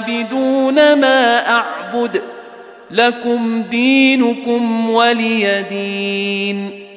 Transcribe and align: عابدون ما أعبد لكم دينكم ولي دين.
عابدون 0.00 1.00
ما 1.00 1.48
أعبد 1.50 2.22
لكم 2.90 3.62
دينكم 3.62 4.90
ولي 4.90 5.62
دين. 5.62 6.89